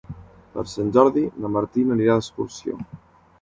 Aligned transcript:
Per 0.53 0.63
Sant 0.71 0.89
Jordi 0.97 1.23
na 1.43 1.51
Martina 1.57 1.95
anirà 1.97 2.17
d'excursió. 2.23 2.81